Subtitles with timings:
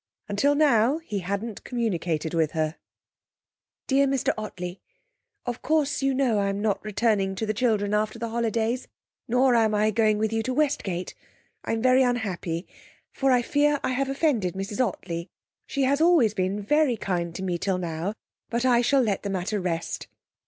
[0.27, 2.77] Until now he hadn't communicated with her:
[3.85, 4.81] 'Dear Mr Ottley,
[5.45, 8.87] Of course you know I'm not returning to the children after the holidays,
[9.27, 11.13] nor am I going with you to Westgate.
[11.63, 12.65] I'm very unhappy,
[13.11, 15.29] for I fear I have offended Mrs Ottley.
[15.67, 18.15] She has always been very kind to me till now;
[18.49, 20.07] but I shall let the matter rest.